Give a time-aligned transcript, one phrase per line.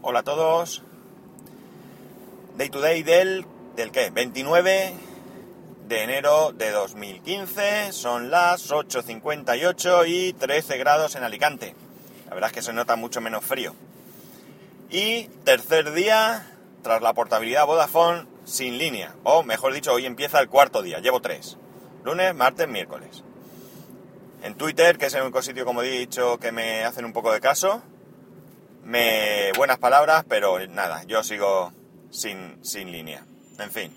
[0.00, 0.84] Hola a todos.
[2.56, 4.10] Day to day del, del qué?
[4.10, 4.94] 29
[5.88, 7.92] de enero de 2015.
[7.92, 11.74] Son las 8.58 y 13 grados en Alicante.
[12.28, 13.74] La verdad es que se nota mucho menos frío.
[14.88, 16.46] Y tercer día
[16.84, 19.16] tras la portabilidad Vodafone sin línea.
[19.24, 21.00] O mejor dicho, hoy empieza el cuarto día.
[21.00, 21.56] Llevo tres.
[22.04, 23.24] Lunes, martes, miércoles.
[24.44, 27.32] En Twitter, que es el único sitio, como he dicho, que me hacen un poco
[27.32, 27.82] de caso
[28.88, 31.74] me buenas palabras, pero nada, yo sigo
[32.10, 33.22] sin, sin línea.
[33.58, 33.94] En fin,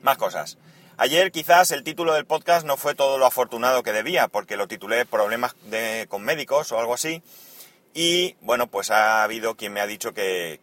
[0.00, 0.58] más cosas.
[0.96, 4.68] Ayer quizás el título del podcast no fue todo lo afortunado que debía, porque lo
[4.68, 7.24] titulé Problemas de, con médicos o algo así.
[7.94, 10.60] Y bueno, pues ha habido quien me ha dicho que,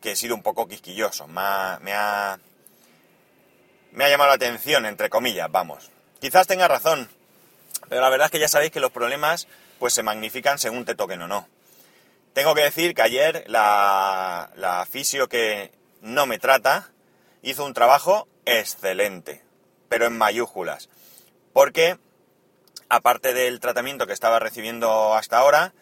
[0.00, 1.26] que he sido un poco quisquilloso.
[1.26, 2.38] Me ha, me ha,
[3.90, 5.90] me ha llamado la atención, entre comillas, vamos.
[6.20, 7.08] Quizás tenga razón,
[7.88, 9.48] pero la verdad es que ya sabéis que los problemas
[9.80, 11.48] pues se magnifican según te toquen o no.
[12.36, 15.72] Tengo que decir que ayer la, fisio que
[16.02, 16.90] no me trata
[17.40, 19.42] hizo un trabajo excelente,
[19.88, 20.90] pero en mayúsculas.
[21.54, 21.96] Porque,
[22.90, 25.72] aparte del tratamiento que estaba recibiendo hasta ahora,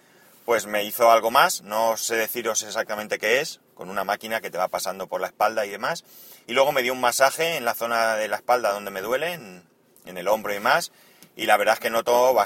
[0.44, 4.52] pues me hizo algo más, no sé deciros exactamente qué es, con una máquina que
[4.52, 6.04] te va pasando por la espalda y demás.
[6.46, 9.32] Y luego me dio un masaje en la zona de la espalda donde me duele,
[9.32, 9.64] en,
[10.06, 10.92] en el hombro y más,
[11.36, 12.36] y la verdad es que noto,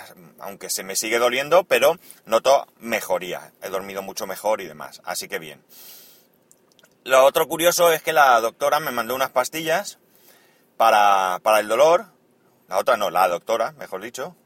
[0.40, 3.52] aunque se me sigue doliendo, pero noto mejoría.
[3.62, 5.62] He dormido mucho mejor y demás, así que bien.
[7.04, 9.98] Lo otro curioso es que la doctora me mandó unas pastillas
[10.76, 12.06] para, para el dolor,
[12.68, 14.36] la otra no, la doctora, mejor dicho,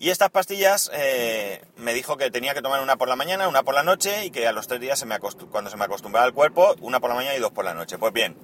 [0.00, 3.64] y estas pastillas eh, me dijo que tenía que tomar una por la mañana, una
[3.64, 6.24] por la noche y que a los tres días se me cuando se me acostumbraba
[6.24, 7.98] al cuerpo, una por la mañana y dos por la noche.
[7.98, 8.34] Pues bien,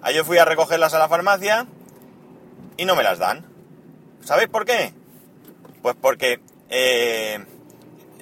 [0.00, 1.66] ayer fui a recogerlas a la farmacia
[2.78, 3.51] y no me las dan.
[4.24, 4.92] ¿Sabéis por qué?
[5.82, 7.44] Pues porque eh,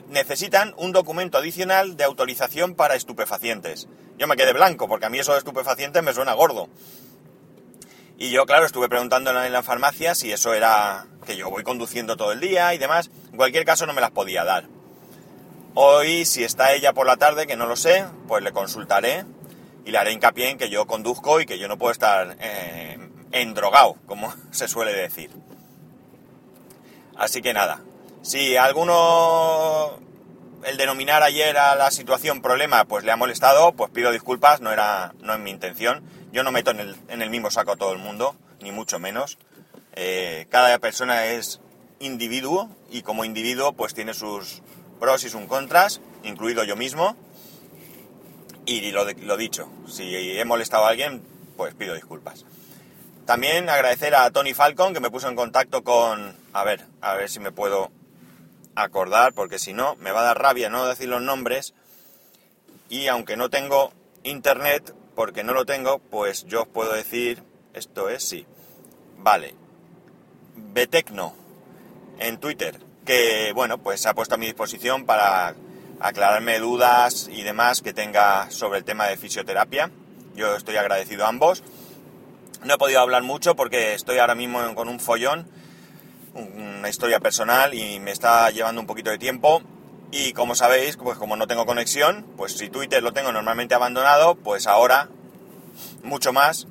[0.09, 3.89] necesitan un documento adicional de autorización para estupefacientes.
[4.19, 6.69] Yo me quedé blanco, porque a mí eso de estupefacientes me suena gordo.
[8.19, 12.17] Y yo, claro, estuve preguntando en la farmacia si eso era que yo voy conduciendo
[12.17, 13.11] todo el día y demás.
[13.31, 14.65] En cualquier caso no me las podía dar.
[15.75, 19.25] Hoy, si está ella por la tarde, que no lo sé, pues le consultaré
[19.87, 22.99] y le haré hincapié en que yo conduzco y que yo no puedo estar eh,
[23.33, 25.31] endrogado, como se suele decir.
[27.21, 27.83] Así que nada,
[28.23, 29.99] si alguno
[30.65, 34.73] el denominar ayer a la situación problema pues le ha molestado, pues pido disculpas, no
[34.73, 36.03] era no es mi intención.
[36.33, 36.81] Yo no meto en
[37.21, 39.37] el, mismo saco a todo el mundo, ni mucho menos.
[39.97, 41.61] Eh, cada persona es
[41.99, 44.63] individuo y como individuo pues tiene sus
[44.99, 47.17] pros y sus contras, incluido yo mismo.
[48.65, 51.23] Y lo dicho, si he molestado a alguien,
[51.59, 52.47] pues pido disculpas.
[53.31, 56.37] También agradecer a Tony Falcon que me puso en contacto con...
[56.53, 57.93] A ver, a ver si me puedo
[58.75, 61.73] acordar, porque si no, me va a dar rabia no decir los nombres.
[62.89, 63.93] Y aunque no tengo
[64.25, 68.47] internet, porque no lo tengo, pues yo os puedo decir, esto es sí.
[69.19, 69.55] Vale.
[70.57, 71.33] Betecno,
[72.19, 75.55] en Twitter, que bueno, pues se ha puesto a mi disposición para
[76.01, 79.89] aclararme dudas y demás que tenga sobre el tema de fisioterapia.
[80.35, 81.63] Yo estoy agradecido a ambos.
[82.65, 85.49] No he podido hablar mucho porque estoy ahora mismo con un follón,
[86.35, 89.63] una historia personal y me está llevando un poquito de tiempo.
[90.13, 94.35] Y como sabéis, pues como no tengo conexión, pues si Twitter lo tengo normalmente abandonado,
[94.35, 95.09] pues ahora
[96.03, 96.67] mucho más,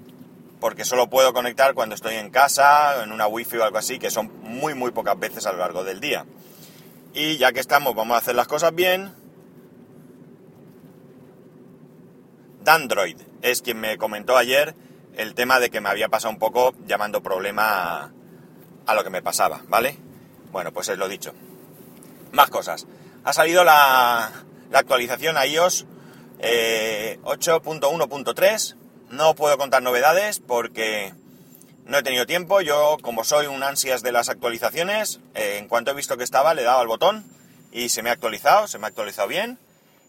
[0.60, 4.12] porque solo puedo conectar cuando estoy en casa, en una wifi o algo así, que
[4.12, 6.26] son muy muy pocas veces a lo largo del día.
[7.16, 9.12] Y ya que estamos, vamos a hacer las cosas bien.
[12.64, 14.76] Dandroid es quien me comentó ayer
[15.20, 18.14] el tema de que me había pasado un poco llamando problema
[18.86, 19.98] a, lo que me pasaba, ¿vale?
[20.54, 21.34] Bueno, pues es lo dicho.
[22.32, 22.88] Más cosas.
[23.26, 24.32] Ha salido la,
[24.72, 25.86] actualización a iOS
[26.40, 28.72] 8.1.3.
[28.72, 28.76] Eh,
[29.10, 31.14] no puedo contar novedades porque
[31.84, 32.62] no he tenido tiempo.
[32.62, 36.54] Yo, como soy un ansias de las actualizaciones, eh, en cuanto he visto que estaba,
[36.54, 37.26] le he dado al botón
[37.74, 39.60] y se me ha actualizado, se me ha actualizado bien.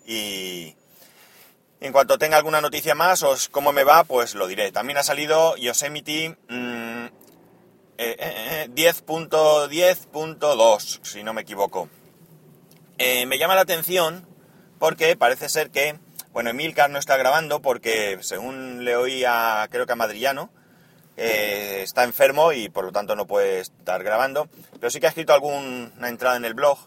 [0.06, 0.76] Y,
[1.80, 4.70] en cuanto tenga alguna noticia más o cómo me va, pues lo diré.
[4.70, 7.06] También ha salido Yosemite 10.10.2, mm,
[7.96, 8.68] eh, eh,
[11.02, 11.88] si no me equivoco.
[12.98, 14.28] Eh, me llama la atención
[14.78, 15.98] porque parece ser que,
[16.32, 20.50] bueno, Emilcar no está grabando porque, según le oí a, creo que a Madrillano,
[21.16, 24.48] está enfermo y por lo tanto no puede estar grabando.
[24.78, 26.78] Pero sí que ha escrito alguna entrada en el blog.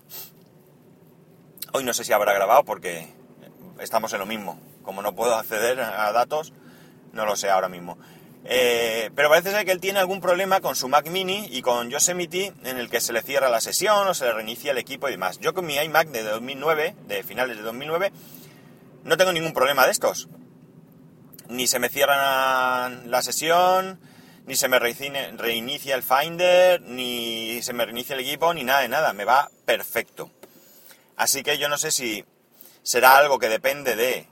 [1.72, 3.14] Hoy no sé si habrá grabado porque
[3.80, 6.54] estamos en lo mismo como no puedo acceder a datos,
[7.14, 7.98] no lo sé ahora mismo.
[8.46, 11.90] Eh, pero parece ser que él tiene algún problema con su Mac Mini y con
[11.90, 15.08] Yosemite en el que se le cierra la sesión o se le reinicia el equipo
[15.08, 15.40] y demás.
[15.40, 18.12] Yo con mi iMac de 2009, de finales de 2009,
[19.06, 20.28] no tengo ningún problema de estos.
[21.48, 24.00] Ni se me cierra la sesión,
[24.46, 28.90] ni se me reinicia el Finder, ni se me reinicia el equipo, ni nada de
[28.90, 29.14] nada.
[29.14, 30.32] Me va perfecto.
[31.16, 32.26] Así que yo no sé si
[32.82, 34.28] será algo que depende de,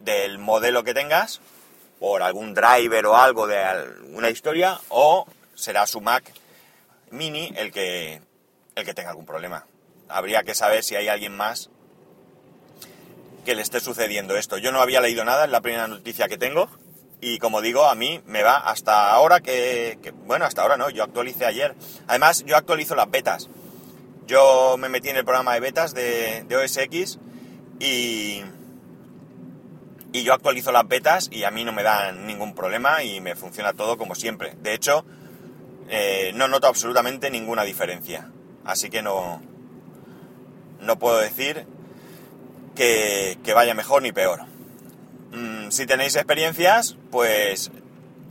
[0.00, 1.40] del modelo que tengas,
[1.98, 6.32] por algún driver o algo de alguna historia, o será su Mac
[7.10, 8.22] mini el que,
[8.74, 9.66] el que tenga algún problema.
[10.08, 11.70] Habría que saber si hay alguien más
[13.44, 14.58] que le esté sucediendo esto.
[14.58, 16.68] Yo no había leído nada, es la primera noticia que tengo.
[17.20, 21.04] Y como digo, a mí me va hasta ahora que, bueno, hasta ahora no, yo
[21.04, 21.74] actualicé ayer.
[22.06, 23.48] Además, yo actualizo las betas.
[24.26, 27.18] Yo me metí en el programa de betas de, de OS X
[27.78, 28.42] y,
[30.12, 33.36] y yo actualizo las betas y a mí no me dan ningún problema y me
[33.36, 34.54] funciona todo como siempre.
[34.60, 35.04] De hecho,
[35.88, 38.30] eh, no noto absolutamente ninguna diferencia.
[38.64, 39.40] Así que no,
[40.80, 41.66] no puedo decir
[42.74, 44.42] que, vaya mejor ni peor.
[45.32, 47.70] Mm, si tenéis experiencias, pues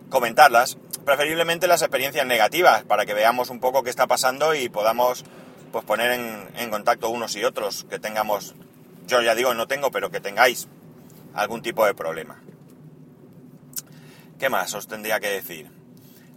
[0.09, 0.77] comentarlas.
[1.05, 5.23] Preferiblemente las experiencias negativas, para que veamos un poco qué está pasando y podamos
[5.71, 8.53] pues, poner en, en contacto unos y otros, que tengamos,
[9.07, 10.67] yo ya digo, no tengo, pero que tengáis
[11.33, 12.41] algún tipo de problema.
[14.37, 15.69] ¿Qué más os tendría que decir?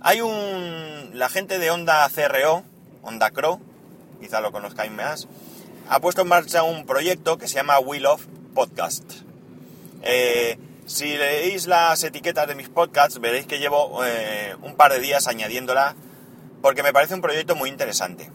[0.00, 1.10] Hay un...
[1.12, 2.64] La gente de Honda CRO,
[3.02, 3.60] Honda Cro,
[4.20, 5.28] quizá lo conozcáis más,
[5.88, 9.04] ha puesto en marcha un proyecto que se llama Wheel of Podcast.
[10.02, 14.98] Eh, si leéis las etiquetas de mis podcasts, veréis que llevo eh, un par de
[14.98, 15.94] días añadiéndola
[16.60, 18.30] porque me parece un proyecto muy interesante.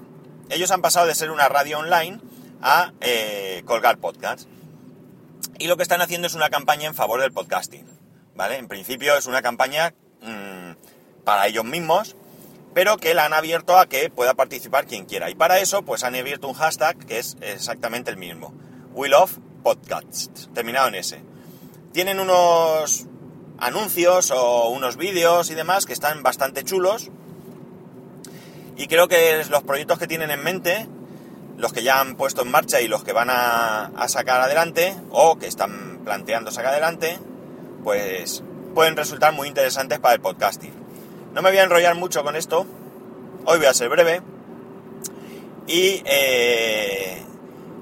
[0.49, 2.19] Ellos han pasado de ser una radio online
[2.61, 4.47] a eh, colgar podcasts.
[5.59, 7.85] Y lo que están haciendo es una campaña en favor del podcasting.
[8.35, 8.57] ¿Vale?
[8.57, 10.73] En principio es una campaña mmm,
[11.23, 12.15] para ellos mismos,
[12.73, 15.29] pero que la han abierto a que pueda participar quien quiera.
[15.31, 18.53] Y para eso, pues han abierto un hashtag que es exactamente el mismo.
[18.93, 21.19] We Love Podcasts, terminado en S.
[21.93, 23.07] Tienen unos
[23.57, 27.09] anuncios o unos vídeos y demás que están bastante chulos.
[28.77, 30.87] Y creo que los proyectos que tienen en mente,
[31.57, 35.37] los que ya han puesto en marcha y los que van a, sacar adelante, o
[35.37, 37.19] que están planteando sacar adelante,
[37.83, 38.43] pues
[38.75, 40.73] pueden resultar muy interesantes para el podcasting.
[41.33, 42.65] No me voy a enrollar mucho con esto.
[43.45, 44.21] Hoy voy a ser breve.
[45.65, 47.23] Y eh,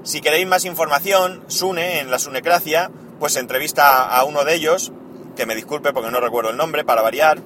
[0.03, 2.89] si queréis más información, Sune, en la Sunecracia,
[3.19, 4.91] pues entrevista a uno de ellos,
[5.35, 7.41] que me disculpe porque no recuerdo el nombre, para variar.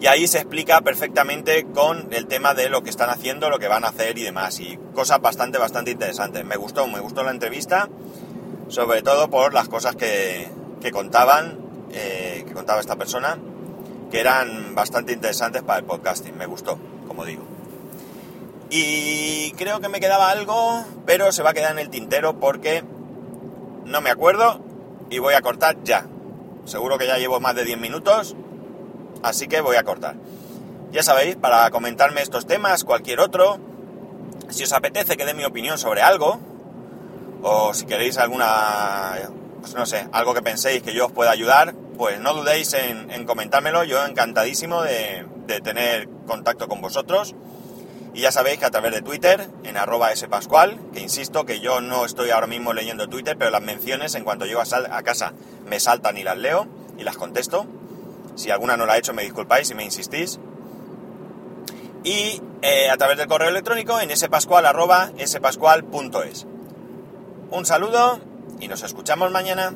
[0.00, 3.66] Y ahí se explica perfectamente con el tema de lo que están haciendo, lo que
[3.66, 4.60] van a hacer y demás.
[4.60, 6.44] Y cosas bastante, bastante interesantes.
[6.44, 7.88] Me gustó, me gustó la entrevista,
[8.68, 10.48] sobre todo por las cosas que,
[10.80, 11.58] que contaban,
[11.92, 13.38] eh, que contaba esta persona
[14.10, 16.36] que eran bastante interesantes para el podcasting.
[16.36, 17.42] Me gustó, como digo.
[18.70, 22.84] Y creo que me quedaba algo, pero se va a quedar en el tintero porque
[23.84, 24.60] no me acuerdo
[25.10, 26.06] y voy a cortar ya.
[26.64, 28.36] Seguro que ya llevo más de 10 minutos,
[29.22, 30.16] así que voy a cortar.
[30.92, 33.58] Ya sabéis, para comentarme estos temas, cualquier otro,
[34.48, 36.40] si os apetece que dé mi opinión sobre algo,
[37.42, 39.16] o si queréis alguna,
[39.60, 43.26] pues no sé, algo que penséis que yo os pueda ayudar, pues no dudéis en,
[43.26, 45.26] comentármelo, yo encantadísimo de,
[45.62, 47.34] tener contacto con vosotros.
[48.14, 51.80] Y ya sabéis que a través de Twitter, en arroba spascual, que insisto que yo
[51.80, 55.32] no estoy ahora mismo leyendo Twitter, pero las menciones en cuanto llego a, casa
[55.66, 56.66] me saltan y las leo
[56.98, 57.66] y las contesto.
[58.38, 60.38] Si alguna no la he hecho me disculpáis si me insistís.
[62.04, 66.46] Y eh, a través del correo electrónico en spascual.es.
[67.50, 68.20] Un saludo
[68.60, 69.74] y nos escuchamos mañana.